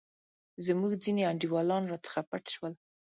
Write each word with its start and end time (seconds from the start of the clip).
زموږ 0.65 0.91
ځیني 1.03 1.23
انډیوالان 1.31 1.83
راڅخه 1.91 2.21
پټ 2.29 2.43
شول. 2.53 2.73